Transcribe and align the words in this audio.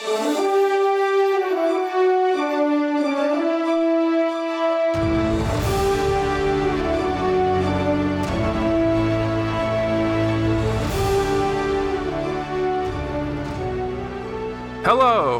Hello, 0.00 0.14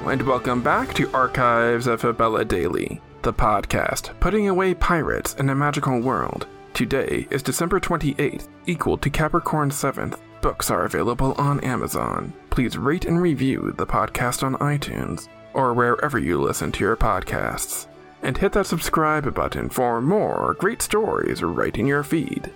and 0.09 0.23
welcome 0.23 0.61
back 0.61 0.93
to 0.95 1.09
Archives 1.13 1.87
of 1.87 2.01
Fabella 2.01 2.45
Daily, 2.45 3.01
the 3.23 3.33
podcast 3.33 4.19
putting 4.19 4.49
away 4.49 4.75
pirates 4.75 5.35
in 5.35 5.51
a 5.51 5.55
magical 5.55 6.01
world. 6.01 6.49
Today 6.75 7.29
is 7.31 7.45
December 7.45 7.79
28th, 7.79 8.49
equal 8.67 8.99
to 8.99 9.09
Capricorn 9.09 9.71
7th. 9.71 10.19
Books 10.41 10.71
are 10.71 10.85
available 10.85 11.33
on 11.33 11.59
Amazon. 11.61 12.33
Please 12.51 12.79
rate 12.79 13.07
and 13.07 13.21
review 13.21 13.75
the 13.77 13.87
podcast 13.87 14.45
on 14.45 14.55
iTunes 14.57 15.29
or 15.53 15.75
wherever 15.75 16.19
you 16.19 16.41
listen 16.41 16.71
to 16.73 16.85
your 16.85 16.97
podcasts. 16.97 17.89
And 18.23 18.37
hit 18.37 18.53
that 18.53 18.67
subscribe 18.67 19.33
button 19.35 19.69
for 19.69 20.01
more 20.01 20.55
great 20.59 20.81
stories 20.81 21.43
right 21.43 21.77
in 21.77 21.87
your 21.87 22.05
feed. 22.05 22.53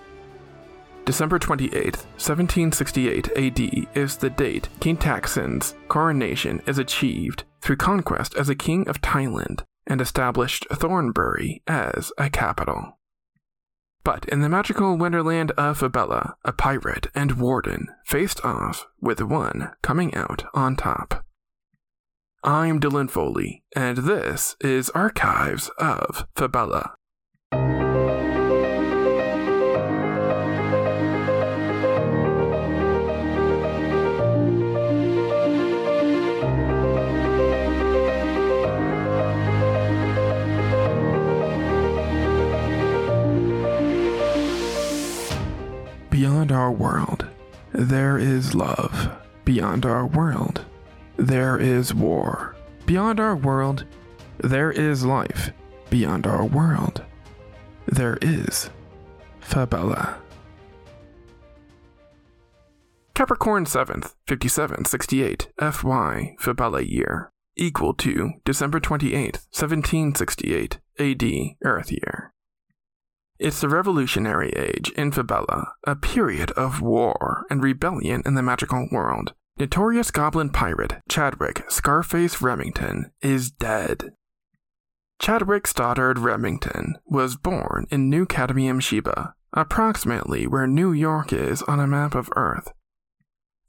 December 1.04 1.40
28th, 1.40 2.04
1768 2.18 3.28
AD 3.36 3.88
is 3.96 4.16
the 4.16 4.30
date 4.30 4.68
King 4.78 4.96
Taksin's 4.96 5.74
coronation 5.88 6.62
is 6.66 6.78
achieved 6.78 7.42
through 7.60 7.76
conquest 7.76 8.36
as 8.36 8.48
a 8.48 8.54
king 8.54 8.88
of 8.88 9.00
Thailand 9.00 9.64
and 9.88 10.00
established 10.00 10.66
Thonburi 10.70 11.62
as 11.66 12.12
a 12.16 12.30
capital. 12.30 12.96
But 14.04 14.24
in 14.26 14.40
the 14.40 14.48
magical 14.48 14.96
wonderland 14.96 15.52
of 15.52 15.78
Fabella, 15.78 16.34
a 16.44 16.52
pirate 16.52 17.06
and 17.14 17.38
warden 17.38 17.88
faced 18.04 18.44
off 18.44 18.86
with 19.00 19.20
one 19.20 19.70
coming 19.82 20.14
out 20.14 20.44
on 20.54 20.74
top. 20.74 21.24
I'm 22.42 22.80
Dylan 22.80 23.08
Foley, 23.08 23.62
and 23.76 23.98
this 23.98 24.56
is 24.60 24.90
Archives 24.90 25.70
of 25.78 26.26
Fabella. 26.34 26.96
World, 46.82 47.28
there 47.72 48.18
is 48.18 48.56
love. 48.56 49.16
Beyond 49.44 49.86
our 49.86 50.04
world, 50.04 50.64
there 51.16 51.56
is 51.56 51.94
war. 51.94 52.56
Beyond 52.86 53.20
our 53.20 53.36
world, 53.36 53.84
there 54.38 54.72
is 54.72 55.04
life. 55.04 55.52
Beyond 55.90 56.26
our 56.26 56.44
world, 56.44 57.04
there 57.86 58.18
is 58.20 58.68
Fabella. 59.40 60.18
Capricorn 63.14 63.64
7th, 63.64 64.14
5768 64.26 65.52
FY 65.60 66.34
Fabella 66.40 66.82
year, 66.82 67.30
equal 67.56 67.94
to 67.94 68.32
December 68.44 68.80
28th, 68.80 69.46
1768 69.52 70.78
AD 70.98 71.24
Earth 71.64 71.92
year. 71.92 72.21
It's 73.42 73.60
the 73.60 73.68
Revolutionary 73.68 74.50
Age 74.50 74.90
in 74.90 75.10
Fabella, 75.10 75.72
a 75.84 75.96
period 75.96 76.52
of 76.52 76.80
war 76.80 77.44
and 77.50 77.60
rebellion 77.60 78.22
in 78.24 78.34
the 78.34 78.42
magical 78.42 78.86
world. 78.92 79.34
Notorious 79.58 80.12
goblin 80.12 80.50
pirate 80.50 81.00
Chadwick 81.08 81.64
Scarface 81.68 82.40
Remington 82.40 83.10
is 83.20 83.50
dead. 83.50 84.12
Chadwick 85.20 85.66
Stoddard 85.66 86.20
Remington 86.20 86.98
was 87.04 87.34
born 87.34 87.88
in 87.90 88.08
New 88.08 88.26
Cadmium 88.26 88.78
Sheba, 88.78 89.34
approximately 89.52 90.46
where 90.46 90.68
New 90.68 90.92
York 90.92 91.32
is 91.32 91.62
on 91.62 91.80
a 91.80 91.88
map 91.88 92.14
of 92.14 92.30
Earth. 92.36 92.72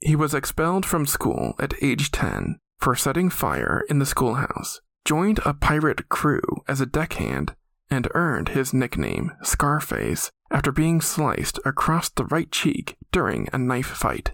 He 0.01 0.15
was 0.15 0.35
expelled 0.35 0.85
from 0.85 1.07
school 1.07 1.55
at 1.57 1.73
age 1.81 2.11
10 2.11 2.59
for 2.77 2.95
setting 2.95 3.31
fire 3.31 3.83
in 3.89 3.97
the 3.97 4.05
schoolhouse, 4.05 4.81
joined 5.03 5.39
a 5.43 5.55
pirate 5.55 6.09
crew 6.09 6.43
as 6.67 6.79
a 6.79 6.85
deckhand, 6.85 7.55
and 7.93 8.09
earned 8.13 8.49
his 8.49 8.73
nickname 8.73 9.31
Scarface 9.43 10.31
after 10.51 10.71
being 10.71 10.99
sliced 10.99 11.59
across 11.63 12.09
the 12.09 12.25
right 12.25 12.51
cheek 12.51 12.97
during 13.11 13.47
a 13.53 13.57
knife 13.57 13.87
fight. 13.87 14.31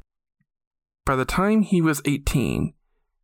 By 1.06 1.16
the 1.16 1.26
time 1.26 1.62
he 1.62 1.82
was 1.82 2.02
18, 2.06 2.74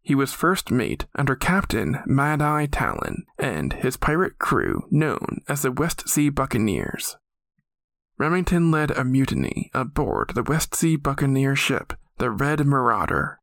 he 0.01 0.13
was 0.13 0.34
first 0.34 0.69
mate 0.69 1.06
under 1.16 1.35
Captain 1.35 2.00
Mad 2.06 2.41
Eye 2.41 2.68
Talon 2.68 3.25
and 3.40 3.74
his 3.74 3.97
pirate 3.97 4.38
crew 4.38 4.84
known 4.91 5.41
as 5.47 5.62
the 5.62 5.72
West 5.72 6.07
Sea 6.07 6.29
Buccaneers. 6.29 7.18
Remington 8.18 8.72
led 8.72 8.91
a 8.91 9.03
mutiny 9.03 9.72
aboard 9.74 10.31
the 10.35 10.44
West 10.44 10.75
Sea 10.75 10.95
Buccaneer 10.95 11.56
ship, 11.56 11.94
the 12.18 12.29
Red 12.29 12.66
Marauder. 12.66 13.40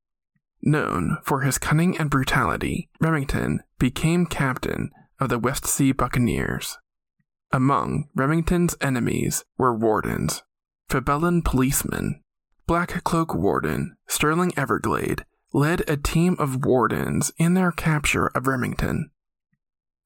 Known 0.63 1.19
for 1.25 1.41
his 1.41 1.59
cunning 1.59 1.99
and 1.99 2.09
brutality, 2.09 2.89
Remington 3.01 3.61
became 3.79 4.27
captain 4.27 4.91
of 5.19 5.29
the 5.29 5.39
West 5.39 5.67
Sea 5.67 5.93
Buccaneers. 5.93 6.79
Among 7.55 8.09
Remington's 8.15 8.75
enemies 8.81 9.45
were 9.59 9.77
wardens, 9.77 10.43
Fabellan 10.89 11.43
policemen. 11.43 12.23
Black 12.67 13.05
Cloak 13.05 13.35
Warden 13.35 13.95
Sterling 14.09 14.55
Everglade 14.57 15.27
led 15.53 15.89
a 15.89 15.99
team 15.99 16.35
of 16.39 16.65
wardens 16.65 17.31
in 17.37 17.53
their 17.53 17.71
capture 17.71 18.29
of 18.29 18.47
Remington. 18.47 19.11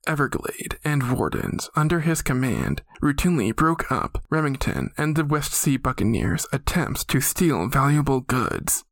Everglade 0.09 0.79
and 0.85 1.17
wardens 1.17 1.71
under 1.77 2.01
his 2.01 2.21
command 2.21 2.83
routinely 3.01 3.55
broke 3.55 3.93
up 3.93 4.25
Remington 4.29 4.91
and 4.99 5.15
the 5.15 5.25
West 5.25 5.53
Sea 5.53 5.77
Buccaneers' 5.77 6.49
attempts 6.53 7.05
to 7.05 7.21
steal 7.21 7.69
valuable 7.69 8.23
goods. 8.23 8.85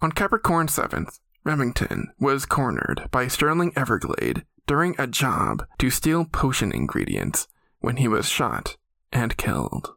On 0.00 0.10
Capricorn 0.10 0.68
7th, 0.68 1.18
Remington 1.44 2.12
was 2.18 2.46
cornered 2.46 3.08
by 3.10 3.26
Sterling 3.26 3.72
Everglade 3.76 4.46
during 4.72 4.94
a 4.98 5.06
job 5.06 5.66
to 5.76 5.90
steal 5.90 6.24
potion 6.24 6.72
ingredients 6.72 7.46
when 7.80 7.98
he 7.98 8.08
was 8.08 8.26
shot 8.26 8.78
and 9.12 9.36
killed. 9.36 9.92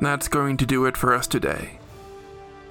That's 0.00 0.26
going 0.26 0.56
to 0.56 0.66
do 0.66 0.84
it 0.86 0.96
for 0.96 1.14
us 1.14 1.28
today. 1.28 1.78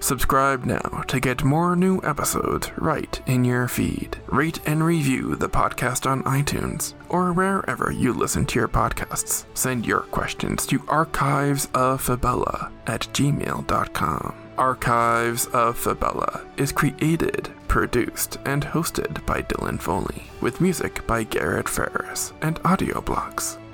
Subscribe 0.06 0.66
now 0.66 1.04
to 1.08 1.20
get 1.20 1.44
more 1.44 1.76
new 1.76 2.00
episodes 2.04 2.70
right 2.78 3.20
in 3.26 3.44
your 3.44 3.68
feed. 3.68 4.20
Rate 4.28 4.60
and 4.68 4.84
review 4.84 5.36
the 5.36 5.50
podcast 5.50 6.08
on 6.08 6.22
iTunes 6.26 6.94
or 7.10 7.34
wherever 7.34 7.92
you 7.92 8.14
listen 8.14 8.46
to 8.46 8.60
your 8.60 8.68
podcasts. 8.68 9.46
Send 9.56 9.84
your 9.84 10.02
questions 10.02 10.68
to 10.68 10.78
archivesoffabella 10.78 12.72
at 12.86 13.02
gmail.com. 13.14 14.36
Archives 14.60 15.48
of 15.48 15.76
Fabella 15.76 16.46
is 16.56 16.72
created, 16.72 17.50
produced, 17.68 18.38
and 18.46 18.64
hosted 18.64 19.26
by 19.26 19.42
Dylan 19.42 19.82
Foley, 19.82 20.26
with 20.40 20.62
music 20.62 21.08
by 21.08 21.24
Garrett 21.24 21.68
Ferris 21.68 22.32
and 22.44 22.62
AudioBlocks. 22.62 23.58